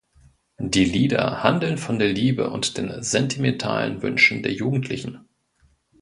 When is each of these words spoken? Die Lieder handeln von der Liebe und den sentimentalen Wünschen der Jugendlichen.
Die 0.57 0.83
Lieder 0.85 1.43
handeln 1.43 1.77
von 1.77 1.99
der 1.99 2.07
Liebe 2.11 2.49
und 2.49 2.79
den 2.79 3.03
sentimentalen 3.03 4.01
Wünschen 4.01 4.41
der 4.41 4.51
Jugendlichen. 4.51 5.29